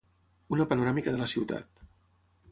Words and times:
Una 0.55 0.65
panoràmica 0.71 1.13
de 1.15 1.19
la 1.19 1.27
ciutat. 1.33 1.85